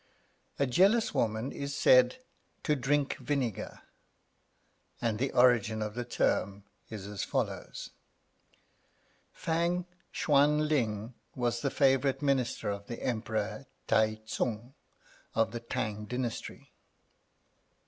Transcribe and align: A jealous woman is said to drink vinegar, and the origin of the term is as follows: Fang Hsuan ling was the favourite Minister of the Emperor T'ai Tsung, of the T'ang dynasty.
A 0.57 0.65
jealous 0.65 1.13
woman 1.13 1.51
is 1.51 1.75
said 1.75 2.17
to 2.63 2.75
drink 2.75 3.17
vinegar, 3.17 3.83
and 4.99 5.19
the 5.19 5.31
origin 5.31 5.83
of 5.83 5.93
the 5.93 6.03
term 6.05 6.63
is 6.89 7.05
as 7.05 7.23
follows: 7.23 7.91
Fang 9.31 9.85
Hsuan 10.11 10.67
ling 10.67 11.13
was 11.35 11.61
the 11.61 11.69
favourite 11.69 12.23
Minister 12.23 12.71
of 12.71 12.87
the 12.87 13.03
Emperor 13.03 13.67
T'ai 13.87 14.25
Tsung, 14.27 14.73
of 15.35 15.51
the 15.51 15.59
T'ang 15.59 16.07
dynasty. 16.07 16.73